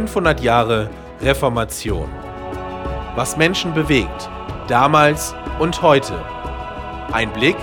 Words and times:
500 0.00 0.40
Jahre 0.40 0.88
Reformation. 1.20 2.08
Was 3.16 3.36
Menschen 3.36 3.74
bewegt, 3.74 4.30
damals 4.66 5.34
und 5.58 5.82
heute. 5.82 6.14
Ein 7.12 7.30
Blick 7.34 7.56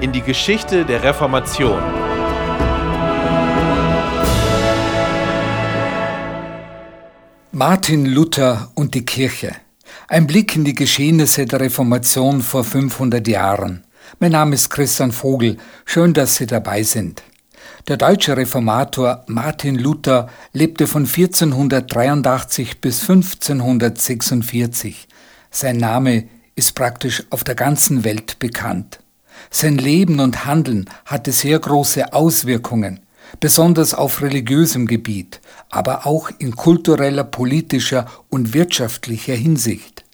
in 0.00 0.10
die 0.10 0.22
Geschichte 0.22 0.86
der 0.86 1.02
Reformation. 1.02 1.82
Martin 7.50 8.06
Luther 8.06 8.70
und 8.74 8.94
die 8.94 9.04
Kirche. 9.04 9.54
Ein 10.08 10.26
Blick 10.26 10.56
in 10.56 10.64
die 10.64 10.74
Geschehnisse 10.74 11.44
der 11.44 11.60
Reformation 11.60 12.40
vor 12.40 12.64
500 12.64 13.28
Jahren. 13.28 13.84
Mein 14.18 14.32
Name 14.32 14.54
ist 14.54 14.70
Christian 14.70 15.12
Vogel. 15.12 15.58
Schön, 15.84 16.14
dass 16.14 16.36
Sie 16.36 16.46
dabei 16.46 16.84
sind. 16.84 17.22
Der 17.88 17.96
deutsche 17.96 18.36
Reformator 18.36 19.24
Martin 19.26 19.76
Luther 19.76 20.28
lebte 20.52 20.86
von 20.86 21.04
1483 21.04 22.80
bis 22.80 23.02
1546. 23.02 25.08
Sein 25.50 25.78
Name 25.78 26.28
ist 26.54 26.74
praktisch 26.74 27.24
auf 27.30 27.44
der 27.44 27.54
ganzen 27.54 28.04
Welt 28.04 28.38
bekannt. 28.38 29.00
Sein 29.50 29.78
Leben 29.78 30.20
und 30.20 30.46
Handeln 30.46 30.88
hatte 31.04 31.32
sehr 31.32 31.58
große 31.58 32.12
Auswirkungen, 32.12 33.00
besonders 33.40 33.94
auf 33.94 34.22
religiösem 34.22 34.86
Gebiet, 34.86 35.40
aber 35.70 36.06
auch 36.06 36.30
in 36.38 36.54
kultureller, 36.54 37.24
politischer 37.24 38.06
und 38.28 38.54
wirtschaftlicher 38.54 39.34
Hinsicht. 39.34 40.04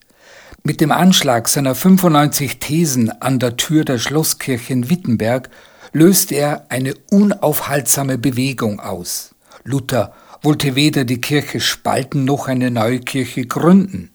Mit 0.64 0.80
dem 0.80 0.92
Anschlag 0.92 1.48
seiner 1.48 1.74
95 1.74 2.58
Thesen 2.58 3.10
an 3.22 3.38
der 3.38 3.56
Tür 3.56 3.84
der 3.84 3.98
Schlosskirche 3.98 4.72
in 4.72 4.90
Wittenberg 4.90 5.48
löst 5.92 6.32
er 6.32 6.66
eine 6.68 6.94
unaufhaltsame 7.10 8.18
Bewegung 8.18 8.80
aus. 8.80 9.34
Luther 9.64 10.14
wollte 10.42 10.74
weder 10.74 11.04
die 11.04 11.20
Kirche 11.20 11.60
spalten 11.60 12.24
noch 12.24 12.48
eine 12.48 12.70
neue 12.70 13.00
Kirche 13.00 13.46
gründen. 13.46 14.10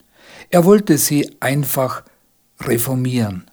Er 0.49 0.65
wollte 0.65 0.97
sie 0.97 1.35
einfach 1.39 2.03
reformieren. 2.61 3.45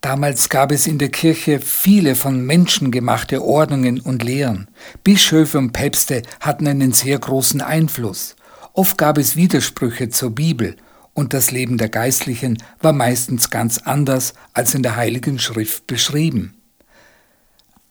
Damals 0.00 0.48
gab 0.48 0.70
es 0.70 0.86
in 0.86 0.98
der 0.98 1.08
Kirche 1.08 1.58
viele 1.60 2.14
von 2.14 2.44
Menschen 2.44 2.90
gemachte 2.90 3.42
Ordnungen 3.42 4.00
und 4.00 4.22
Lehren. 4.22 4.68
Bischöfe 5.02 5.58
und 5.58 5.72
Päpste 5.72 6.22
hatten 6.40 6.68
einen 6.68 6.92
sehr 6.92 7.18
großen 7.18 7.60
Einfluss. 7.60 8.36
Oft 8.72 8.98
gab 8.98 9.18
es 9.18 9.36
Widersprüche 9.36 10.10
zur 10.10 10.30
Bibel 10.30 10.76
und 11.14 11.32
das 11.32 11.50
Leben 11.50 11.78
der 11.78 11.88
Geistlichen 11.88 12.62
war 12.80 12.92
meistens 12.92 13.50
ganz 13.50 13.78
anders 13.78 14.34
als 14.52 14.74
in 14.74 14.82
der 14.82 14.96
Heiligen 14.96 15.38
Schrift 15.38 15.86
beschrieben. 15.86 16.54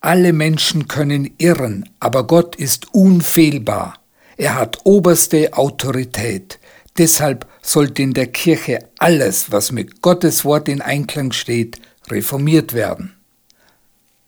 Alle 0.00 0.32
Menschen 0.32 0.88
können 0.88 1.30
irren, 1.38 1.88
aber 2.00 2.26
Gott 2.26 2.56
ist 2.56 2.94
unfehlbar. 2.94 3.98
Er 4.36 4.54
hat 4.54 4.78
oberste 4.84 5.54
Autorität. 5.54 6.58
Deshalb 6.98 7.46
sollte 7.62 8.02
in 8.02 8.14
der 8.14 8.28
Kirche 8.28 8.88
alles, 8.98 9.50
was 9.50 9.72
mit 9.72 10.02
Gottes 10.02 10.44
Wort 10.44 10.68
in 10.68 10.80
Einklang 10.80 11.32
steht, 11.32 11.80
reformiert 12.08 12.72
werden. 12.72 13.14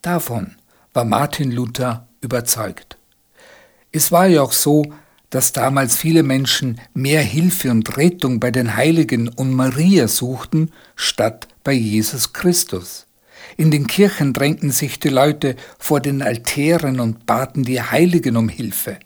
Davon 0.03 0.57
war 0.93 1.05
Martin 1.05 1.51
Luther 1.51 2.07
überzeugt. 2.21 2.97
Es 3.93 4.13
war 4.13 4.27
ja 4.27 4.43
auch 4.43 4.53
so, 4.53 4.85
dass 5.31 5.53
damals 5.53 5.97
viele 5.97 6.23
Menschen 6.23 6.81
mehr 6.95 7.23
Hilfe 7.23 7.71
und 7.71 7.97
Rettung 7.97 8.41
bei 8.41 8.51
den 8.51 8.77
Heiligen 8.77 9.29
und 9.29 9.53
Maria 9.53 10.09
suchten, 10.09 10.73
statt 10.97 11.49
bei 11.65 11.73
Jesus 11.73 12.33
Christus. 12.33 13.08
In 13.61 13.73
den 13.73 13.89
Kirchen 13.89 14.33
drängten 14.33 14.71
sich 14.71 15.01
die 15.01 15.09
Leute 15.09 15.57
vor 15.81 15.99
den 15.99 16.23
Altären 16.23 17.01
und 17.01 17.27
baten 17.27 17.65
die 17.65 17.83
Heiligen 17.83 18.37
um 18.37 18.49
Hilfe. 18.49 19.01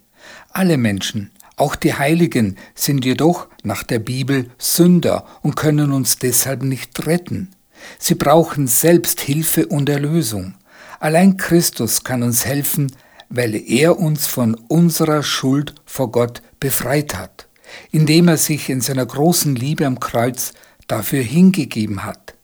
Alle 0.50 0.76
Menschen, 0.76 1.30
auch 1.56 1.74
die 1.74 1.94
Heiligen, 1.94 2.56
sind 2.74 3.06
jedoch 3.06 3.48
nach 3.62 3.82
der 3.82 3.98
Bibel 3.98 4.50
Sünder 4.58 5.24
und 5.40 5.56
können 5.56 5.90
uns 5.90 6.18
deshalb 6.18 6.64
nicht 6.64 7.06
retten. 7.06 7.52
Sie 7.98 8.14
brauchen 8.14 8.66
selbst 8.66 9.22
Hilfe 9.22 9.66
und 9.68 9.88
Erlösung. 9.88 10.52
Allein 11.00 11.38
Christus 11.38 12.04
kann 12.04 12.22
uns 12.22 12.44
helfen, 12.44 12.92
weil 13.30 13.54
er 13.54 13.98
uns 13.98 14.26
von 14.26 14.54
unserer 14.68 15.22
Schuld 15.22 15.74
vor 15.86 16.12
Gott 16.12 16.42
befreit 16.60 17.14
hat, 17.14 17.48
indem 17.90 18.28
er 18.28 18.36
sich 18.36 18.68
in 18.68 18.82
seiner 18.82 19.06
großen 19.06 19.56
Liebe 19.56 19.86
am 19.86 19.98
Kreuz 19.98 20.52
dafür 20.88 21.22
hingegeben 21.22 22.04
hat. 22.04 22.34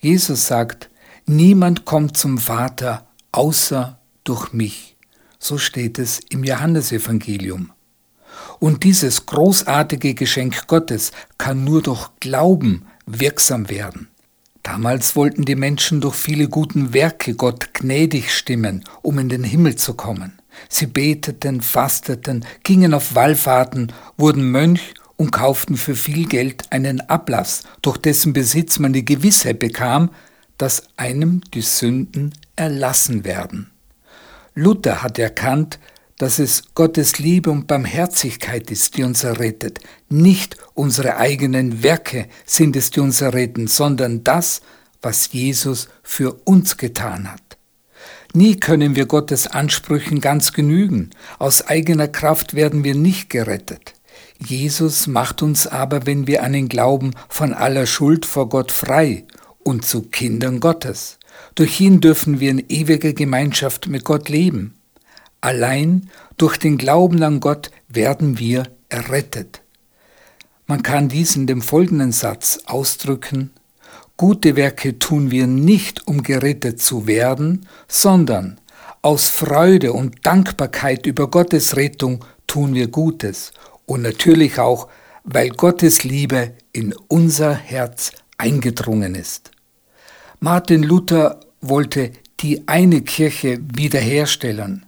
Jesus 0.00 0.46
sagt, 0.46 0.89
Niemand 1.26 1.84
kommt 1.84 2.16
zum 2.16 2.38
Vater 2.38 3.06
außer 3.32 3.98
durch 4.24 4.52
mich. 4.52 4.96
So 5.38 5.58
steht 5.58 5.98
es 5.98 6.20
im 6.30 6.44
Johannesevangelium. 6.44 7.72
Und 8.58 8.84
dieses 8.84 9.26
großartige 9.26 10.14
Geschenk 10.14 10.66
Gottes 10.66 11.12
kann 11.38 11.64
nur 11.64 11.82
durch 11.82 12.10
Glauben 12.20 12.86
wirksam 13.06 13.70
werden. 13.70 14.08
Damals 14.62 15.16
wollten 15.16 15.44
die 15.44 15.56
Menschen 15.56 16.00
durch 16.00 16.14
viele 16.14 16.48
guten 16.48 16.92
Werke 16.92 17.34
Gott 17.34 17.72
gnädig 17.72 18.30
stimmen, 18.32 18.84
um 19.02 19.18
in 19.18 19.30
den 19.30 19.44
Himmel 19.44 19.76
zu 19.76 19.94
kommen. 19.94 20.38
Sie 20.68 20.86
beteten, 20.86 21.62
fasteten, 21.62 22.44
gingen 22.62 22.92
auf 22.92 23.14
Wallfahrten, 23.14 23.92
wurden 24.18 24.50
Mönch 24.50 24.94
und 25.16 25.32
kauften 25.32 25.76
für 25.76 25.94
viel 25.94 26.26
Geld 26.26 26.70
einen 26.70 27.00
Ablass, 27.00 27.62
durch 27.82 27.96
dessen 27.96 28.32
Besitz 28.32 28.78
man 28.78 28.92
die 28.92 29.04
Gewissheit 29.04 29.58
bekam, 29.58 30.10
dass 30.60 30.82
einem 30.98 31.40
die 31.54 31.62
Sünden 31.62 32.34
erlassen 32.54 33.24
werden. 33.24 33.70
Luther 34.54 35.02
hat 35.02 35.18
erkannt, 35.18 35.78
dass 36.18 36.38
es 36.38 36.74
Gottes 36.74 37.18
Liebe 37.18 37.50
und 37.50 37.66
Barmherzigkeit 37.66 38.70
ist, 38.70 38.98
die 38.98 39.04
uns 39.04 39.24
errettet. 39.24 39.78
Nicht 40.10 40.58
unsere 40.74 41.16
eigenen 41.16 41.82
Werke 41.82 42.28
sind 42.44 42.76
es, 42.76 42.90
die 42.90 43.00
uns 43.00 43.22
erretten, 43.22 43.68
sondern 43.68 44.22
das, 44.22 44.60
was 45.00 45.32
Jesus 45.32 45.88
für 46.02 46.34
uns 46.44 46.76
getan 46.76 47.32
hat. 47.32 47.56
Nie 48.34 48.56
können 48.56 48.96
wir 48.96 49.06
Gottes 49.06 49.46
Ansprüchen 49.46 50.20
ganz 50.20 50.52
genügen. 50.52 51.08
Aus 51.38 51.66
eigener 51.68 52.06
Kraft 52.06 52.52
werden 52.52 52.84
wir 52.84 52.94
nicht 52.94 53.30
gerettet. 53.30 53.94
Jesus 54.38 55.06
macht 55.06 55.40
uns 55.40 55.66
aber, 55.66 56.04
wenn 56.04 56.26
wir 56.26 56.42
an 56.42 56.52
ihn 56.52 56.68
glauben, 56.68 57.12
von 57.30 57.54
aller 57.54 57.86
Schuld 57.86 58.26
vor 58.26 58.50
Gott 58.50 58.72
frei 58.72 59.24
und 59.62 59.84
zu 59.84 60.02
Kindern 60.02 60.60
Gottes. 60.60 61.18
Durch 61.54 61.80
ihn 61.80 62.00
dürfen 62.00 62.40
wir 62.40 62.50
in 62.50 62.64
ewiger 62.68 63.12
Gemeinschaft 63.12 63.88
mit 63.88 64.04
Gott 64.04 64.28
leben. 64.28 64.74
Allein 65.40 66.10
durch 66.36 66.58
den 66.58 66.76
Glauben 66.78 67.22
an 67.22 67.40
Gott 67.40 67.70
werden 67.88 68.38
wir 68.38 68.64
errettet. 68.88 69.62
Man 70.66 70.82
kann 70.82 71.08
dies 71.08 71.34
in 71.36 71.46
dem 71.46 71.62
folgenden 71.62 72.12
Satz 72.12 72.60
ausdrücken. 72.66 73.50
Gute 74.16 74.54
Werke 74.54 74.98
tun 74.98 75.30
wir 75.30 75.46
nicht, 75.46 76.06
um 76.06 76.22
gerettet 76.22 76.80
zu 76.80 77.06
werden, 77.06 77.66
sondern 77.88 78.60
aus 79.02 79.28
Freude 79.30 79.94
und 79.94 80.26
Dankbarkeit 80.26 81.06
über 81.06 81.30
Gottes 81.30 81.76
Rettung 81.76 82.24
tun 82.46 82.74
wir 82.74 82.88
Gutes 82.88 83.52
und 83.86 84.02
natürlich 84.02 84.58
auch, 84.58 84.88
weil 85.24 85.48
Gottes 85.48 86.04
Liebe 86.04 86.52
in 86.72 86.94
unser 87.08 87.54
Herz 87.54 88.12
eingedrungen 88.40 89.14
ist. 89.14 89.50
Martin 90.40 90.82
Luther 90.82 91.40
wollte 91.60 92.12
die 92.40 92.66
eine 92.66 93.02
Kirche 93.02 93.60
wiederherstellen, 93.74 94.86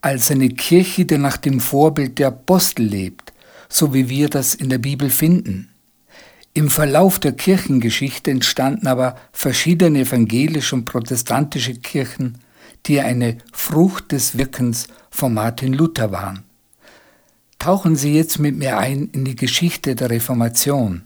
als 0.00 0.30
eine 0.30 0.48
Kirche, 0.48 1.04
die 1.04 1.18
nach 1.18 1.36
dem 1.36 1.60
Vorbild 1.60 2.18
der 2.18 2.28
Apostel 2.28 2.86
lebt, 2.86 3.32
so 3.68 3.92
wie 3.92 4.08
wir 4.08 4.28
das 4.28 4.54
in 4.54 4.70
der 4.70 4.78
Bibel 4.78 5.10
finden. 5.10 5.68
Im 6.54 6.68
Verlauf 6.68 7.20
der 7.20 7.32
Kirchengeschichte 7.32 8.30
entstanden 8.30 8.86
aber 8.86 9.16
verschiedene 9.32 10.00
evangelische 10.00 10.74
und 10.74 10.84
protestantische 10.84 11.74
Kirchen, 11.74 12.38
die 12.86 13.00
eine 13.00 13.38
Frucht 13.52 14.12
des 14.12 14.36
Wirkens 14.36 14.88
von 15.10 15.34
Martin 15.34 15.74
Luther 15.74 16.10
waren. 16.10 16.44
Tauchen 17.58 17.94
Sie 17.94 18.14
jetzt 18.14 18.38
mit 18.38 18.56
mir 18.56 18.78
ein 18.78 19.10
in 19.12 19.26
die 19.26 19.36
Geschichte 19.36 19.94
der 19.94 20.08
Reformation. 20.08 21.02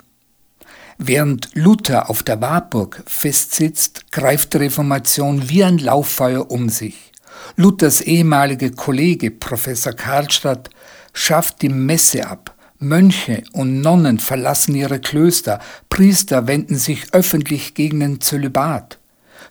Während 0.99 1.51
Luther 1.55 2.09
auf 2.09 2.23
der 2.23 2.41
Warburg 2.41 3.03
festsitzt, 3.07 4.13
greift 4.13 4.55
die 4.55 4.59
Reformation 4.59 5.49
wie 5.49 5.65
ein 5.65 5.79
Lauffeuer 5.79 6.51
um 6.51 6.69
sich. 6.69 7.13
Luthers 7.57 8.01
ehemaliger 8.01 8.71
Kollege 8.71 9.31
Professor 9.31 9.93
Karlstadt 9.93 10.71
schafft 11.13 11.63
die 11.63 11.69
Messe 11.69 12.27
ab. 12.27 12.55
Mönche 12.79 13.43
und 13.53 13.81
Nonnen 13.81 14.19
verlassen 14.19 14.75
ihre 14.75 15.01
Klöster, 15.01 15.61
Priester 15.89 16.47
wenden 16.47 16.77
sich 16.77 17.13
öffentlich 17.13 17.75
gegen 17.75 18.01
den 18.01 18.21
Zölibat. 18.21 18.99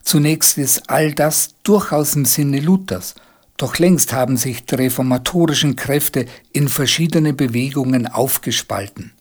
Zunächst 0.03 0.57
ist 0.57 0.89
all 0.89 1.13
das 1.13 1.55
durchaus 1.63 2.15
im 2.15 2.25
Sinne 2.25 2.59
Luthers, 2.59 3.15
doch 3.57 3.79
längst 3.79 4.13
haben 4.13 4.37
sich 4.37 4.65
die 4.65 4.75
reformatorischen 4.75 5.75
Kräfte 5.75 6.25
in 6.51 6.67
verschiedene 6.67 7.33
Bewegungen 7.33 8.07
aufgespalten. 8.07 9.13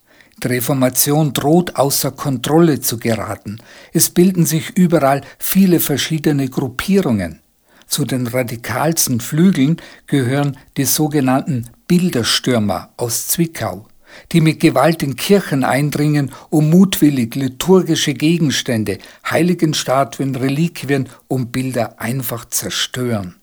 Die 0.42 0.48
Reformation 0.48 1.32
droht 1.32 1.76
außer 1.76 2.10
Kontrolle 2.10 2.80
zu 2.80 2.98
geraten. 2.98 3.58
Es 3.92 4.10
bilden 4.10 4.44
sich 4.44 4.70
überall 4.76 5.20
viele 5.38 5.78
verschiedene 5.78 6.48
Gruppierungen. 6.48 7.40
Zu 7.86 8.04
den 8.04 8.26
radikalsten 8.26 9.20
Flügeln 9.20 9.76
gehören 10.06 10.56
die 10.76 10.84
sogenannten 10.84 11.68
Bilderstürmer 11.86 12.90
aus 12.96 13.28
Zwickau, 13.28 13.86
die 14.32 14.40
mit 14.40 14.60
Gewalt 14.60 15.02
in 15.02 15.14
Kirchen 15.14 15.62
eindringen, 15.62 16.32
um 16.50 16.70
mutwillig 16.70 17.34
liturgische 17.34 18.14
Gegenstände, 18.14 18.98
Heiligenstatuen, 19.28 20.34
Reliquien 20.34 21.08
und 21.28 21.52
Bilder 21.52 22.00
einfach 22.00 22.46
zerstören. 22.46 23.36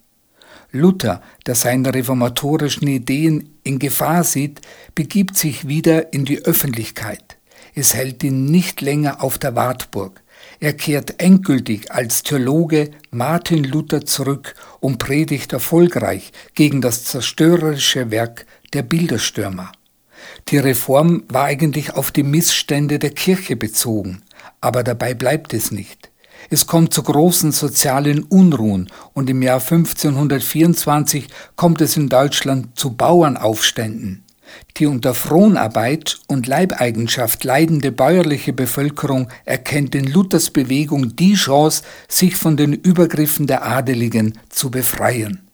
Luther, 0.71 1.21
der 1.47 1.55
seine 1.55 1.93
reformatorischen 1.93 2.87
Ideen 2.87 3.57
in 3.63 3.79
Gefahr 3.79 4.23
sieht, 4.23 4.61
begibt 4.93 5.35
sich 5.37 5.67
wieder 5.67 6.13
in 6.13 6.25
die 6.25 6.45
Öffentlichkeit. 6.45 7.37
Es 7.73 7.95
hält 7.95 8.23
ihn 8.23 8.45
nicht 8.45 8.81
länger 8.81 9.23
auf 9.23 9.37
der 9.37 9.55
Wartburg. 9.55 10.21
Er 10.59 10.73
kehrt 10.73 11.21
endgültig 11.21 11.91
als 11.91 12.23
Theologe 12.23 12.91
Martin 13.11 13.63
Luther 13.63 14.05
zurück 14.05 14.55
und 14.79 14.99
predigt 14.99 15.53
erfolgreich 15.53 16.31
gegen 16.53 16.81
das 16.81 17.03
zerstörerische 17.05 18.11
Werk 18.11 18.45
der 18.73 18.83
Bilderstürmer. 18.83 19.71
Die 20.49 20.57
Reform 20.57 21.23
war 21.29 21.45
eigentlich 21.45 21.93
auf 21.93 22.11
die 22.11 22.23
Missstände 22.23 22.99
der 22.99 23.11
Kirche 23.11 23.55
bezogen, 23.55 24.21
aber 24.61 24.83
dabei 24.83 25.13
bleibt 25.13 25.53
es 25.53 25.71
nicht. 25.71 26.08
Es 26.49 26.67
kommt 26.67 26.93
zu 26.93 27.03
großen 27.03 27.51
sozialen 27.51 28.23
Unruhen 28.23 28.89
und 29.13 29.29
im 29.29 29.41
Jahr 29.41 29.59
1524 29.59 31.27
kommt 31.55 31.81
es 31.81 31.97
in 31.97 32.09
Deutschland 32.09 32.77
zu 32.77 32.95
Bauernaufständen. 32.95 34.23
Die 34.77 34.85
unter 34.85 35.13
Fronarbeit 35.13 36.19
und 36.27 36.47
Leibeigenschaft 36.47 37.43
leidende 37.43 37.91
bäuerliche 37.91 38.53
Bevölkerung 38.53 39.27
erkennt 39.45 39.93
in 39.93 40.05
Luthers 40.05 40.49
Bewegung 40.49 41.15
die 41.15 41.35
Chance, 41.35 41.83
sich 42.07 42.35
von 42.35 42.57
den 42.57 42.73
Übergriffen 42.73 43.45
der 43.45 43.65
Adeligen 43.65 44.39
zu 44.49 44.71
befreien. 44.71 45.48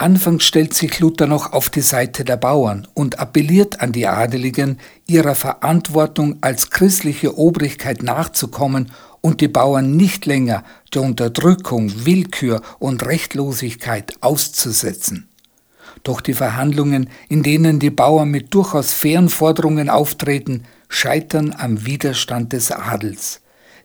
Anfangs 0.00 0.44
stellt 0.44 0.74
sich 0.74 1.00
Luther 1.00 1.26
noch 1.26 1.52
auf 1.52 1.70
die 1.70 1.80
Seite 1.80 2.24
der 2.24 2.36
Bauern 2.36 2.86
und 2.94 3.18
appelliert 3.18 3.80
an 3.80 3.90
die 3.90 4.06
Adeligen, 4.06 4.78
ihrer 5.08 5.34
Verantwortung 5.34 6.38
als 6.40 6.70
christliche 6.70 7.36
Obrigkeit 7.36 8.04
nachzukommen 8.04 8.92
und 9.22 9.40
die 9.40 9.48
Bauern 9.48 9.96
nicht 9.96 10.24
länger 10.24 10.62
der 10.94 11.02
Unterdrückung, 11.02 12.06
Willkür 12.06 12.62
und 12.78 13.04
Rechtlosigkeit 13.04 14.14
auszusetzen. 14.20 15.26
Doch 16.04 16.20
die 16.20 16.34
Verhandlungen, 16.34 17.10
in 17.28 17.42
denen 17.42 17.80
die 17.80 17.90
Bauern 17.90 18.30
mit 18.30 18.54
durchaus 18.54 18.94
fairen 18.94 19.28
Forderungen 19.28 19.90
auftreten, 19.90 20.62
scheitern 20.88 21.52
am 21.58 21.84
Widerstand 21.86 22.52
des 22.52 22.70
Adels, 22.70 23.40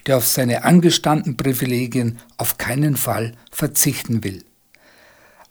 der 0.05 0.17
auf 0.17 0.27
seine 0.27 0.63
angestammten 0.63 1.37
Privilegien 1.37 2.19
auf 2.37 2.59
keinen 2.59 2.97
Fall 2.97 3.31
verzichten 3.49 4.23
will. 4.23 4.43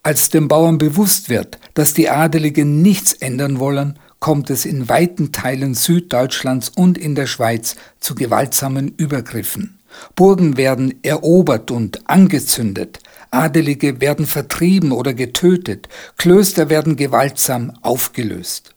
Als 0.04 0.30
den 0.30 0.48
Bauern 0.48 0.78
bewusst 0.78 1.28
wird, 1.28 1.58
dass 1.74 1.94
die 1.94 2.10
Adeligen 2.10 2.82
nichts 2.82 3.12
ändern 3.12 3.60
wollen, 3.60 4.00
kommt 4.18 4.50
es 4.50 4.64
in 4.64 4.88
weiten 4.88 5.30
Teilen 5.30 5.74
Süddeutschlands 5.74 6.70
und 6.70 6.98
in 6.98 7.14
der 7.14 7.26
Schweiz 7.26 7.76
zu 8.00 8.16
gewaltsamen 8.16 8.94
Übergriffen. 8.96 9.78
Burgen 10.16 10.56
werden 10.56 10.94
erobert 11.02 11.70
und 11.70 12.08
angezündet, 12.08 12.98
Adelige 13.30 14.00
werden 14.00 14.26
vertrieben 14.26 14.90
oder 14.90 15.14
getötet, 15.14 15.88
Klöster 16.16 16.68
werden 16.68 16.96
gewaltsam 16.96 17.72
aufgelöst. 17.82 18.74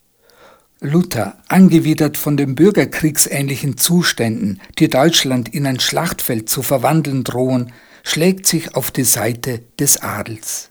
Luther, 0.80 1.38
angewidert 1.48 2.18
von 2.18 2.38
den 2.38 2.54
bürgerkriegsähnlichen 2.54 3.78
Zuständen, 3.78 4.62
die 4.78 4.90
Deutschland 4.90 5.54
in 5.54 5.66
ein 5.66 5.80
Schlachtfeld 5.80 6.50
zu 6.50 6.62
verwandeln 6.62 7.24
drohen, 7.24 7.72
schlägt 8.04 8.46
sich 8.46 8.76
auf 8.76 8.92
die 8.92 9.04
Seite 9.04 9.62
des 9.80 10.04
Adels. 10.04 10.70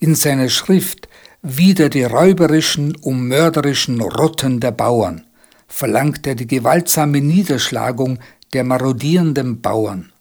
In 0.00 0.14
seiner 0.14 0.48
Schrift 0.48 1.08
Wider 1.42 1.90
die 1.90 2.02
räuberischen 2.02 2.96
und 2.96 3.28
mörderischen 3.28 4.00
Rotten 4.00 4.58
der 4.58 4.72
Bauern 4.72 5.26
verlangt 5.68 6.26
er 6.26 6.34
die 6.34 6.46
gewaltsame 6.46 7.20
Niederschlagung 7.20 8.18
der 8.52 8.64
marodierenden 8.64 9.60
Bauern. 9.60 10.12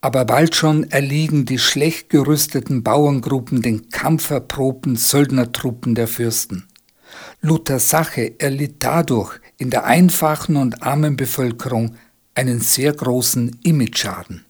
Aber 0.00 0.24
bald 0.24 0.54
schon 0.54 0.90
erliegen 0.90 1.46
die 1.46 1.58
schlecht 1.58 2.10
gerüsteten 2.10 2.82
Bauerngruppen 2.82 3.62
den 3.62 3.88
kampferprobten 3.88 4.96
Söldnertruppen 4.96 5.94
der 5.94 6.06
Fürsten. 6.06 6.68
Luthers 7.40 7.88
Sache 7.88 8.38
erlitt 8.38 8.76
dadurch 8.80 9.40
in 9.56 9.70
der 9.70 9.84
einfachen 9.84 10.56
und 10.56 10.82
armen 10.82 11.16
Bevölkerung 11.16 11.96
einen 12.34 12.60
sehr 12.60 12.92
großen 12.92 13.58
Imageschaden. 13.62 14.44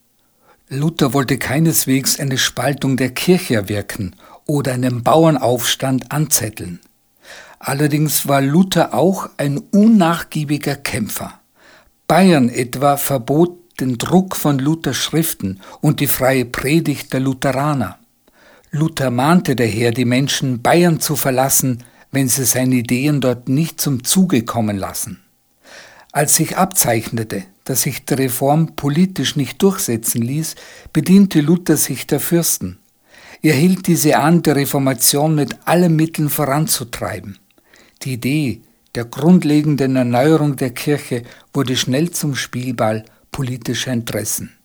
Luther 0.69 1.15
wollte 1.15 1.38
keineswegs 1.38 2.20
eine 2.20 2.37
Spaltung 2.37 2.97
der 2.97 3.11
Kirche 3.11 3.55
erwirken 3.55 4.15
oder 4.48 4.72
einen 4.72 5.04
Bauernaufstand 5.04 6.10
anzetteln. 6.10 6.80
Allerdings 7.60 8.26
war 8.26 8.40
Luther 8.40 8.94
auch 8.94 9.28
ein 9.36 9.58
unnachgiebiger 9.58 10.74
Kämpfer. 10.74 11.34
Bayern 12.08 12.48
etwa 12.48 12.96
verbot 12.96 13.58
den 13.80 13.98
Druck 13.98 14.34
von 14.34 14.58
Luthers 14.58 14.96
Schriften 14.96 15.60
und 15.80 16.00
die 16.00 16.06
freie 16.06 16.44
Predigt 16.44 17.12
der 17.12 17.20
Lutheraner. 17.20 17.98
Luther 18.70 19.10
mahnte 19.10 19.54
daher 19.54 19.92
die 19.92 20.04
Menschen, 20.04 20.62
Bayern 20.62 20.98
zu 20.98 21.14
verlassen, 21.14 21.84
wenn 22.10 22.28
sie 22.28 22.44
seine 22.44 22.76
Ideen 22.76 23.20
dort 23.20 23.48
nicht 23.48 23.80
zum 23.80 24.02
Zuge 24.02 24.42
kommen 24.44 24.78
lassen. 24.78 25.22
Als 26.12 26.36
sich 26.36 26.56
abzeichnete, 26.56 27.44
dass 27.64 27.82
sich 27.82 28.04
die 28.04 28.14
Reform 28.14 28.76
politisch 28.76 29.36
nicht 29.36 29.62
durchsetzen 29.62 30.22
ließ, 30.22 30.54
bediente 30.92 31.40
Luther 31.40 31.76
sich 31.76 32.06
der 32.06 32.20
Fürsten. 32.20 32.78
Er 33.40 33.55
hielt 33.55 33.87
diese 33.87 34.19
an, 34.19 34.43
die 34.43 34.50
Reformation 34.50 35.35
mit 35.35 35.56
allen 35.64 35.94
Mitteln 35.94 36.29
voranzutreiben. 36.29 37.38
Die 38.02 38.14
Idee, 38.14 38.62
der 38.94 39.05
grundlegenden 39.05 39.94
Erneuerung 39.94 40.56
der 40.56 40.70
Kirche 40.70 41.23
wurde 41.52 41.76
schnell 41.76 42.11
zum 42.11 42.35
Spielball 42.35 43.05
politischer 43.31 43.93
Interessen. 43.93 44.58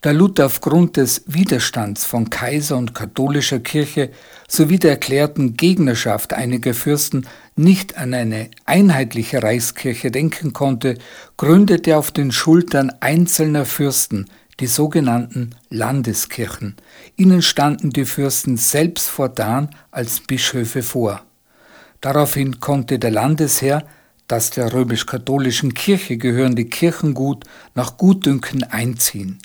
Da 0.00 0.12
Luther 0.12 0.46
aufgrund 0.46 0.96
des 0.96 1.24
Widerstands 1.26 2.04
von 2.04 2.30
Kaiser 2.30 2.76
und 2.76 2.94
katholischer 2.94 3.58
Kirche 3.58 4.10
sowie 4.46 4.78
der 4.78 4.92
erklärten 4.92 5.56
Gegnerschaft 5.56 6.32
einiger 6.32 6.72
Fürsten 6.72 7.26
nicht 7.56 7.98
an 7.98 8.14
eine 8.14 8.48
einheitliche 8.64 9.42
Reichskirche 9.42 10.12
denken 10.12 10.52
konnte, 10.52 10.98
gründete 11.36 11.90
er 11.90 11.98
auf 11.98 12.12
den 12.12 12.30
Schultern 12.30 12.92
einzelner 13.00 13.64
Fürsten 13.64 14.26
die 14.60 14.68
sogenannten 14.68 15.50
Landeskirchen. 15.68 16.76
Ihnen 17.18 17.42
standen 17.42 17.90
die 17.90 18.04
Fürsten 18.04 18.56
selbst 18.56 19.08
fortan 19.08 19.70
als 19.90 20.20
Bischöfe 20.20 20.84
vor. 20.84 21.22
Daraufhin 22.00 22.60
konnte 22.60 23.00
der 23.00 23.10
Landesherr 23.10 23.82
das 24.28 24.50
der 24.50 24.72
römisch-katholischen 24.72 25.74
Kirche 25.74 26.16
gehörende 26.16 26.64
Kirchengut 26.64 27.42
nach 27.74 27.96
Gutdünken 27.96 28.62
einziehen. 28.62 29.38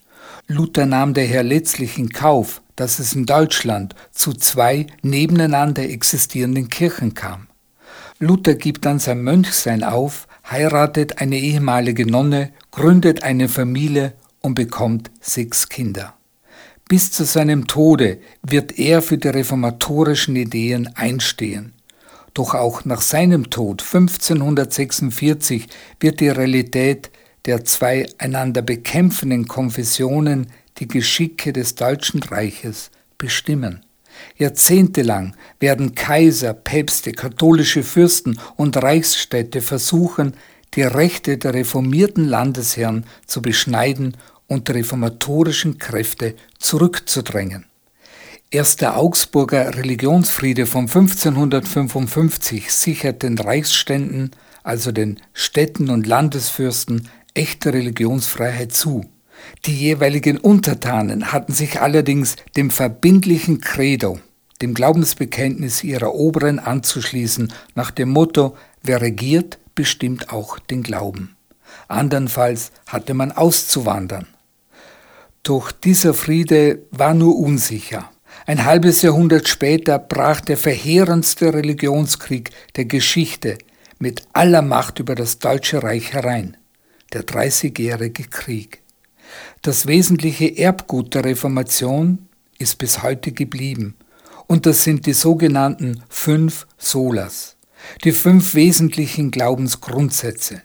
Luther 0.48 0.86
nahm 0.86 1.16
daher 1.16 1.42
letztlich 1.42 1.98
in 1.98 2.10
Kauf, 2.10 2.62
dass 2.76 3.00
es 3.00 3.16
in 3.16 3.26
Deutschland 3.26 3.96
zu 4.12 4.34
zwei 4.34 4.86
nebeneinander 5.02 5.82
existierenden 5.82 6.70
Kirchen 6.70 7.16
kam. 7.16 7.48
Luther 8.20 8.54
gibt 8.54 8.86
dann 8.86 9.00
sein 9.00 9.24
Mönchsein 9.24 9.84
auf, 9.84 10.28
heiratet 10.48 11.20
eine 11.22 11.40
ehemalige 11.40 12.06
Nonne, 12.06 12.54
gründet 12.70 13.24
eine 13.24 13.50
Familie 13.50 14.14
und 14.42 14.54
bekommt 14.54 15.10
sechs 15.22 15.70
Kinder. 15.70 16.14
Bis 16.88 17.12
zu 17.12 17.24
seinem 17.24 17.68
Tode 17.68 18.20
wird 18.42 18.78
er 18.78 19.02
für 19.02 19.18
die 19.18 19.30
reformatorischen 19.30 20.36
Ideen 20.36 20.90
einstehen. 20.96 21.74
Doch 22.34 22.56
auch 22.56 22.84
nach 22.86 23.02
seinem 23.02 23.50
Tod 23.50 23.82
1546 23.82 25.68
wird 26.00 26.20
die 26.20 26.30
Realität 26.30 27.12
der 27.46 27.64
zwei 27.66 28.08
einander 28.18 28.62
bekämpfenden 28.62 29.48
Konfessionen 29.48 30.48
die 30.80 30.88
Geschicke 30.88 31.54
des 31.54 31.76
Deutschen 31.76 32.24
Reiches 32.24 32.90
bestimmen. 33.18 33.86
Jahrzehntelang 34.38 35.36
werden 35.60 35.96
Kaiser, 35.96 36.54
Päpste, 36.54 37.12
katholische 37.12 37.84
Fürsten 37.84 38.40
und 38.56 38.78
Reichsstädte 38.78 39.62
versuchen, 39.62 40.34
die 40.76 40.84
Rechte 40.84 41.38
der 41.38 41.54
reformierten 41.54 42.26
Landesherren 42.26 43.06
zu 43.28 43.42
beschneiden 43.42 44.18
und 44.54 44.70
reformatorischen 44.70 45.78
Kräfte 45.78 46.36
zurückzudrängen. 46.60 47.66
Erst 48.52 48.82
der 48.82 48.98
Augsburger 48.98 49.76
Religionsfriede 49.76 50.68
von 50.68 50.84
1555 50.84 52.72
sichert 52.72 53.24
den 53.24 53.38
Reichsständen, 53.40 54.32
also 54.62 54.92
den 54.92 55.20
Städten 55.34 55.90
und 55.90 56.06
Landesfürsten, 56.06 57.10
echte 57.34 57.74
Religionsfreiheit 57.74 58.72
zu. 58.72 59.06
Die 59.66 59.76
jeweiligen 59.76 60.38
Untertanen 60.38 61.32
hatten 61.32 61.52
sich 61.52 61.82
allerdings 61.82 62.36
dem 62.56 62.70
verbindlichen 62.70 63.60
Credo, 63.60 64.20
dem 64.62 64.74
Glaubensbekenntnis 64.76 65.84
ihrer 65.84 66.14
Oberen 66.14 66.60
anzuschließen, 66.60 67.52
nach 67.74 67.90
dem 67.90 68.10
Motto, 68.10 68.56
wer 68.84 69.02
regiert, 69.02 69.58
bestimmt 69.74 70.32
auch 70.32 70.60
den 70.60 70.84
Glauben. 70.84 71.36
Andernfalls 71.88 72.72
hatte 72.86 73.14
man 73.14 73.32
auszuwandern. 73.32 74.28
Doch 75.44 75.74
dieser 75.74 76.14
Friede 76.14 76.84
war 76.92 77.14
nur 77.14 77.38
unsicher. 77.38 78.10
Ein 78.46 78.64
halbes 78.64 79.02
Jahrhundert 79.02 79.50
später 79.50 80.00
brach 80.00 80.40
der 80.40 80.56
verheerendste 80.56 81.54
Religionskrieg 81.54 82.52
der 82.78 82.86
Geschichte 82.86 83.58
mit 84.00 84.24
aller 84.32 84.62
Macht 84.62 85.00
über 85.00 85.16
das 85.16 85.40
Deutsche 85.40 85.84
Reich 85.84 86.14
herein, 86.14 86.56
der 87.12 87.24
Dreißigjährige 87.24 88.24
Krieg. 88.24 88.82
Das 89.62 89.86
wesentliche 89.86 90.58
Erbgut 90.58 91.14
der 91.14 91.26
Reformation 91.26 92.30
ist 92.58 92.78
bis 92.78 93.04
heute 93.04 93.34
geblieben, 93.34 93.96
und 94.48 94.66
das 94.66 94.84
sind 94.84 95.06
die 95.06 95.14
sogenannten 95.14 96.04
fünf 96.08 96.68
Solas, 96.78 97.58
die 98.06 98.12
fünf 98.14 98.56
wesentlichen 98.56 99.30
Glaubensgrundsätze 99.32 100.62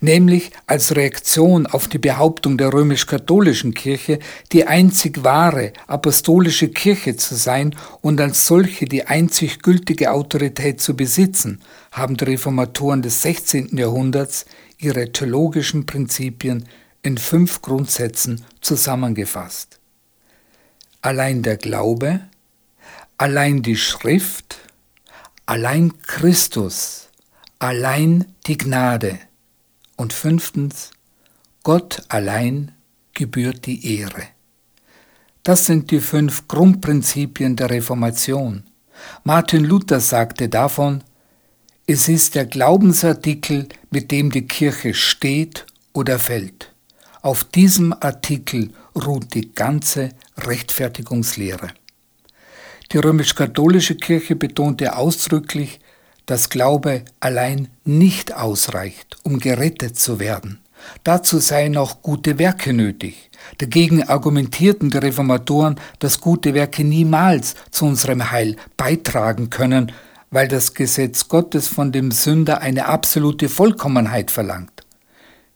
nämlich 0.00 0.50
als 0.66 0.96
Reaktion 0.96 1.66
auf 1.66 1.88
die 1.88 1.98
Behauptung 1.98 2.58
der 2.58 2.72
römisch-katholischen 2.72 3.74
Kirche, 3.74 4.18
die 4.52 4.66
einzig 4.66 5.24
wahre 5.24 5.72
apostolische 5.86 6.68
Kirche 6.68 7.16
zu 7.16 7.34
sein 7.34 7.74
und 8.00 8.20
als 8.20 8.46
solche 8.46 8.86
die 8.86 9.06
einzig 9.06 9.62
gültige 9.62 10.12
Autorität 10.12 10.80
zu 10.80 10.96
besitzen, 10.96 11.60
haben 11.90 12.16
die 12.16 12.24
Reformatoren 12.24 13.02
des 13.02 13.22
16. 13.22 13.76
Jahrhunderts 13.76 14.46
ihre 14.78 15.12
theologischen 15.12 15.86
Prinzipien 15.86 16.68
in 17.02 17.18
fünf 17.18 17.62
Grundsätzen 17.62 18.44
zusammengefasst. 18.60 19.78
Allein 21.00 21.42
der 21.42 21.56
Glaube, 21.56 22.20
allein 23.18 23.62
die 23.62 23.76
Schrift, 23.76 24.58
allein 25.46 25.92
Christus, 26.02 27.08
allein 27.58 28.26
die 28.46 28.56
Gnade– 28.56 29.18
und 29.96 30.12
fünftens, 30.12 30.90
Gott 31.62 32.02
allein 32.08 32.72
gebührt 33.14 33.66
die 33.66 33.98
Ehre. 33.98 34.22
Das 35.42 35.66
sind 35.66 35.90
die 35.90 36.00
fünf 36.00 36.48
Grundprinzipien 36.48 37.56
der 37.56 37.70
Reformation. 37.70 38.64
Martin 39.24 39.64
Luther 39.64 40.00
sagte 40.00 40.48
davon, 40.48 41.02
es 41.86 42.08
ist 42.08 42.36
der 42.36 42.46
Glaubensartikel, 42.46 43.68
mit 43.90 44.12
dem 44.12 44.30
die 44.30 44.46
Kirche 44.46 44.94
steht 44.94 45.66
oder 45.92 46.18
fällt. 46.18 46.72
Auf 47.22 47.44
diesem 47.44 47.92
Artikel 47.92 48.70
ruht 48.94 49.34
die 49.34 49.52
ganze 49.52 50.10
Rechtfertigungslehre. 50.36 51.68
Die 52.92 52.98
römisch-katholische 52.98 53.96
Kirche 53.96 54.36
betonte 54.36 54.96
ausdrücklich, 54.96 55.80
dass 56.26 56.48
Glaube 56.48 57.04
allein 57.20 57.68
nicht 57.84 58.34
ausreicht, 58.34 59.16
um 59.22 59.38
gerettet 59.38 59.98
zu 59.98 60.18
werden. 60.18 60.60
Dazu 61.04 61.38
seien 61.38 61.76
auch 61.76 62.02
gute 62.02 62.38
Werke 62.38 62.72
nötig. 62.72 63.30
Dagegen 63.58 64.02
argumentierten 64.02 64.90
die 64.90 64.98
Reformatoren, 64.98 65.76
dass 65.98 66.20
gute 66.20 66.54
Werke 66.54 66.84
niemals 66.84 67.54
zu 67.70 67.86
unserem 67.86 68.30
Heil 68.30 68.56
beitragen 68.76 69.50
können, 69.50 69.92
weil 70.30 70.48
das 70.48 70.74
Gesetz 70.74 71.28
Gottes 71.28 71.68
von 71.68 71.92
dem 71.92 72.10
Sünder 72.10 72.60
eine 72.60 72.86
absolute 72.86 73.48
Vollkommenheit 73.48 74.30
verlangt. 74.30 74.84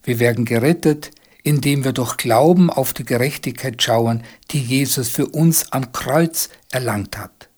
Wir 0.02 0.18
werden 0.18 0.44
gerettet, 0.44 1.11
indem 1.42 1.85
wir 1.85 1.92
durch 1.92 2.16
Glauben 2.16 2.70
auf 2.70 2.92
die 2.92 3.04
Gerechtigkeit 3.04 3.80
schauen, 3.80 4.23
die 4.50 4.61
Jesus 4.61 5.08
für 5.08 5.26
uns 5.26 5.73
am 5.73 5.92
Kreuz 5.92 6.50
erlangt 6.70 7.16
hat. 7.16 7.49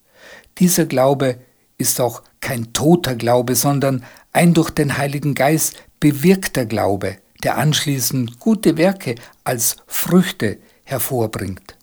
Dieser 0.59 0.87
Glaube 0.87 1.39
ist 1.79 2.01
auch 2.01 2.23
kein 2.49 2.73
toter 2.73 3.15
Glaube, 3.15 3.55
sondern 3.55 4.03
ein 4.33 4.55
durch 4.55 4.71
den 4.71 4.97
Heiligen 4.97 5.35
Geist 5.35 5.77
bewirkter 6.01 6.65
Glaube, 6.65 7.19
der 7.45 7.59
anschließend 7.59 8.41
gute 8.41 8.79
Werke 8.79 9.17
als 9.45 9.77
Früchte 9.87 10.57
hervorbringt. 10.85 11.77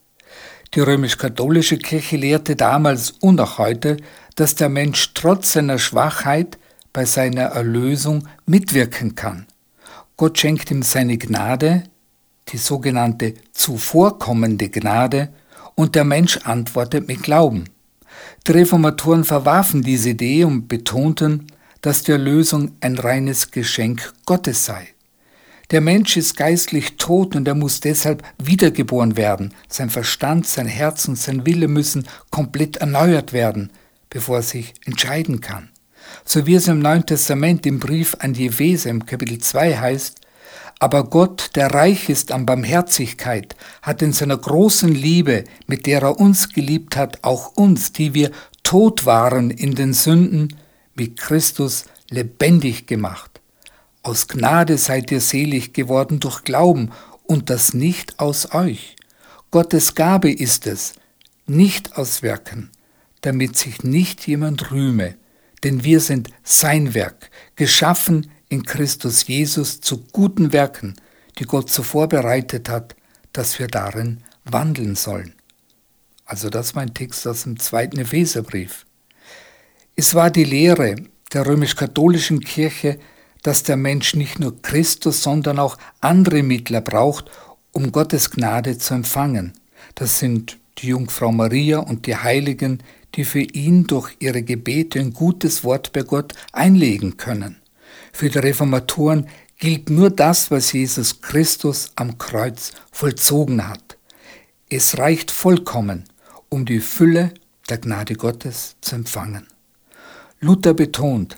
Die 0.74 0.80
römisch-katholische 0.80 1.78
Kirche 1.78 2.18
lehrte 2.18 2.56
damals 2.56 3.12
und 3.12 3.40
auch 3.40 3.60
heute, 3.60 3.98
dass 4.34 4.56
der 4.56 4.70
Mensch 4.70 5.14
trotz 5.14 5.54
seiner 5.54 5.78
Schwachheit 5.78 6.58
bei 6.94 7.06
seiner 7.06 7.44
Erlösung 7.44 8.28
mitwirken 8.48 9.14
kann. 9.14 9.46
Gott 10.18 10.40
schenkt 10.40 10.72
ihm 10.72 10.82
seine 10.82 11.20
Gnade, 11.20 11.84
die 12.48 12.58
sogenannte 12.58 13.36
zuvorkommende 13.52 14.70
Gnade, 14.70 15.30
und 15.76 15.94
der 15.94 16.06
Mensch 16.06 16.38
antwortet 16.38 17.08
mit 17.08 17.22
Glauben. 17.22 17.66
Die 18.48 18.52
Reformatoren 18.52 19.24
verwarfen 19.24 19.82
diese 19.82 20.10
Idee 20.10 20.44
und 20.44 20.68
betonten, 20.68 21.48
dass 21.82 22.04
die 22.04 22.12
Erlösung 22.12 22.72
ein 22.82 22.98
reines 22.98 23.52
Geschenk 23.52 24.14
Gottes 24.26 24.66
sei. 24.66 24.88
Der 25.72 25.82
Mensch 25.82 26.16
ist 26.16 26.38
geistlich 26.38 26.98
tot 26.98 27.36
und 27.36 27.48
er 27.48 27.56
muss 27.56 27.80
deshalb 27.80 28.24
wiedergeboren 28.38 29.18
werden. 29.18 29.54
Sein 29.68 29.90
Verstand, 29.90 30.46
sein 30.46 30.68
Herz 30.68 31.08
und 31.08 31.18
sein 31.18 31.46
Wille 31.46 31.68
müssen 31.68 32.08
komplett 32.30 32.78
erneuert 32.78 33.34
werden, 33.34 33.72
bevor 34.10 34.38
er 34.38 34.44
sich 34.44 34.76
entscheiden 34.86 35.42
kann. 35.42 35.70
So 36.24 36.46
wie 36.46 36.56
es 36.56 36.68
im 36.68 36.80
Neuen 36.80 37.06
Testament 37.06 37.66
im 37.66 37.80
Brief 37.80 38.16
an 38.20 38.34
die 38.34 38.48
Epheser 38.48 38.92
im 38.92 39.06
Kapitel 39.06 39.40
2 39.40 39.78
heißt, 39.78 40.22
aber 40.80 41.06
Gott, 41.06 41.52
der 41.56 41.74
reich 41.74 42.10
ist 42.10 42.32
an 42.32 42.46
Barmherzigkeit, 42.46 43.56
hat 43.82 44.02
in 44.02 44.14
seiner 44.14 44.38
großen 44.38 44.94
Liebe, 44.94 45.46
mit 45.68 45.86
der 45.86 46.02
er 46.02 46.20
uns 46.20 46.50
geliebt 46.50 46.98
hat, 46.98 47.24
auch 47.24 47.56
uns, 47.56 47.94
die 47.94 48.14
wir 48.14 48.32
tot 48.64 49.06
waren 49.06 49.52
in 49.52 49.76
den 49.76 49.94
Sünden, 49.94 50.56
mit 50.96 51.18
Christus 51.18 51.86
lebendig 52.10 52.88
gemacht. 52.88 53.42
Aus 54.04 54.28
Gnade 54.28 54.78
seid 54.78 55.12
ihr 55.12 55.22
selig 55.22 55.74
geworden 55.74 56.20
durch 56.20 56.44
Glauben 56.44 56.92
und 57.24 57.50
das 57.50 57.74
nicht 57.74 58.20
aus 58.20 58.54
euch. 58.54 58.96
Gottes 59.52 59.96
Gabe 59.96 60.32
ist 60.32 60.68
es, 60.68 60.94
nicht 61.48 61.98
aus 61.98 62.22
Werken, 62.22 62.70
damit 63.22 63.58
sich 63.58 63.84
nicht 63.84 64.28
jemand 64.28 64.72
rühme, 64.72 65.16
denn 65.64 65.84
wir 65.84 66.00
sind 66.00 66.30
sein 66.44 66.94
Werk, 66.94 67.32
geschaffen 67.56 68.30
in 68.50 68.64
Christus 68.64 69.28
Jesus 69.28 69.82
zu 69.82 70.06
guten 70.12 70.54
Werken, 70.54 70.96
die 71.40 71.46
Gott 71.46 71.70
zuvor 71.70 72.08
bereitet 72.08 72.70
hat, 72.70 72.96
dass 73.34 73.60
wir 73.60 73.68
darin 73.68 74.24
wandeln 74.44 74.96
sollen. 74.96 75.34
Also 76.26 76.50
das 76.50 76.68
ist 76.68 76.76
mein 76.76 76.94
Text 76.94 77.28
aus 77.28 77.44
dem 77.44 77.60
zweiten 77.60 78.00
Epheserbrief. 78.00 78.86
Es 79.96 80.16
war 80.16 80.32
die 80.32 80.44
Lehre 80.44 80.96
der 81.34 81.46
römisch-katholischen 81.46 82.40
Kirche, 82.40 83.00
dass 83.44 83.64
der 83.64 83.78
Mensch 83.78 84.16
nicht 84.16 84.40
nur 84.40 84.62
Christus, 84.62 85.22
sondern 85.22 85.60
auch 85.60 85.78
andere 86.02 86.42
Mittler 86.42 86.82
braucht, 86.82 87.30
um 87.72 87.92
Gottes 87.92 88.32
Gnade 88.32 88.78
zu 88.78 88.94
empfangen. 88.94 89.54
Das 89.94 90.20
sind 90.20 90.58
die 90.80 90.88
Jungfrau 90.88 91.32
Maria 91.32 91.80
und 91.80 92.08
die 92.08 92.16
Heiligen, 92.16 92.82
die 93.16 93.24
für 93.24 93.42
ihn 93.42 93.86
durch 93.86 94.16
ihre 94.20 94.42
Gebete 94.42 95.00
ein 95.00 95.14
gutes 95.14 95.64
Wort 95.64 95.94
bei 95.94 96.02
Gott 96.02 96.34
einlegen 96.52 97.18
können. 97.18 97.58
Für 98.16 98.30
die 98.30 98.40
Reformatoren 98.40 99.28
gilt 99.60 99.90
nur 99.90 100.10
das, 100.10 100.50
was 100.50 100.72
Jesus 100.72 101.20
Christus 101.20 101.92
am 101.98 102.18
Kreuz 102.18 102.72
vollzogen 102.90 103.68
hat. 103.68 103.98
Es 104.70 104.98
reicht 104.98 105.32
vollkommen, 105.32 106.06
um 106.48 106.64
die 106.66 106.80
Fülle 106.80 107.34
der 107.70 107.78
Gnade 107.78 108.14
Gottes 108.14 108.78
zu 108.80 108.96
empfangen. 108.96 109.48
Luther 110.40 110.74
betont, 110.74 111.36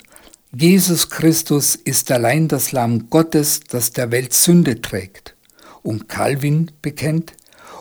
Jesus 0.56 1.10
Christus 1.10 1.74
ist 1.76 2.12
allein 2.12 2.48
das 2.48 2.72
Lamm 2.72 3.10
Gottes, 3.10 3.62
das 3.68 3.92
der 3.94 4.12
Welt 4.12 4.34
Sünde 4.34 4.80
trägt. 4.80 5.36
Und 5.82 6.08
Calvin 6.08 6.70
bekennt, 6.84 7.34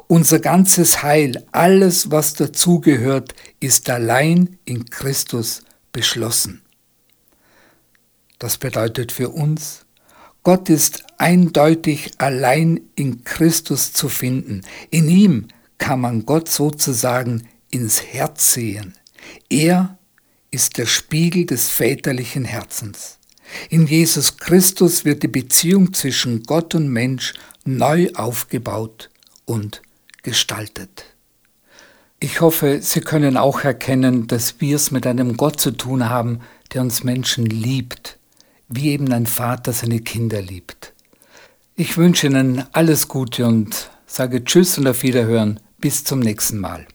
unser 0.07 0.39
ganzes 0.39 1.03
Heil, 1.03 1.45
alles, 1.53 2.11
was 2.11 2.33
dazugehört, 2.33 3.35
ist 3.61 3.91
allein 3.91 4.57
in 4.65 4.87
Christus 4.87 5.65
beschlossen. 5.93 6.63
Das 8.39 8.59
bedeutet 8.59 9.13
für 9.13 9.31
uns, 9.31 9.87
Gott 10.43 10.69
ist 10.71 11.03
eindeutig 11.19 12.13
allein 12.19 12.81
in 12.95 13.25
Christus 13.25 13.93
zu 13.93 14.09
finden. 14.09 14.61
In 14.91 15.09
ihm 15.09 15.49
kann 15.79 16.01
man 16.01 16.25
Gott 16.25 16.49
sozusagen 16.49 17.49
ins 17.71 18.03
Herz 18.03 18.53
sehen. 18.53 18.95
Er 19.51 19.99
ist 20.53 20.79
der 20.79 20.87
Spiegel 20.87 21.47
des 21.47 21.69
väterlichen 21.69 22.45
Herzens. 22.45 23.19
In 23.71 23.87
Jesus 23.87 24.37
Christus 24.37 25.05
wird 25.05 25.23
die 25.23 25.29
Beziehung 25.29 25.93
zwischen 25.95 26.45
Gott 26.45 26.75
und 26.75 26.89
Mensch 26.91 27.35
neu 27.65 28.11
aufgebaut 28.15 29.11
und 29.47 29.83
gestaltet. 30.23 31.07
Ich 32.21 32.41
hoffe, 32.41 32.81
Sie 32.83 33.01
können 33.01 33.37
auch 33.37 33.65
erkennen, 33.65 34.27
dass 34.27 34.61
wir 34.61 34.77
es 34.77 34.91
mit 34.91 35.07
einem 35.07 35.37
Gott 35.37 35.61
zu 35.61 35.73
tun 35.73 36.09
haben, 36.09 36.41
der 36.73 36.83
uns 36.83 37.03
Menschen 37.03 37.47
liebt 37.47 38.16
wie 38.69 38.91
eben 38.91 39.13
ein 39.13 39.27
Vater 39.27 39.73
seine 39.73 40.01
Kinder 40.01 40.43
liebt. 40.43 40.93
Ich 41.75 41.97
wünsche 41.99 42.27
Ihnen 42.27 42.65
alles 42.73 43.09
Gute 43.09 43.47
und 43.47 43.91
sage 44.07 44.45
Tschüss 44.45 44.79
und 44.79 44.89
auf 44.89 45.03
Wiederhören. 45.03 45.61
Bis 45.79 46.05
zum 46.05 46.21
nächsten 46.21 46.59
Mal. 46.59 46.87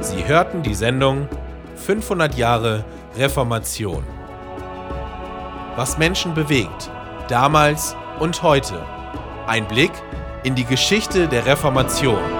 Sie 0.00 0.26
hörten 0.26 0.62
die 0.64 0.74
Sendung 0.74 1.28
500 1.76 2.34
Jahre 2.36 2.84
Reformation. 3.16 4.04
Was 5.76 5.98
Menschen 5.98 6.34
bewegt, 6.34 6.90
damals 7.28 7.94
und 8.18 8.42
heute. 8.42 8.84
Ein 9.50 9.66
Blick 9.66 9.90
in 10.44 10.54
die 10.54 10.64
Geschichte 10.64 11.26
der 11.26 11.44
Reformation. 11.44 12.39